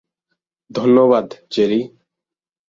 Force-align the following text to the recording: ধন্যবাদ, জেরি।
ধন্যবাদ, 0.69 1.27
জেরি। 1.51 1.81